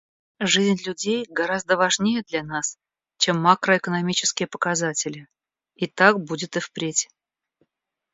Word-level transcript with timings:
Жизнь 0.39 0.81
людей 0.87 1.27
гораздо 1.29 1.77
важнее 1.77 2.23
для 2.23 2.41
нас, 2.41 2.79
чем 3.19 3.39
макроэкономические 3.39 4.47
показатели, 4.47 5.27
и 5.75 5.85
так 5.85 6.19
будет 6.23 6.57
и 6.57 6.59
впредь. 6.59 7.07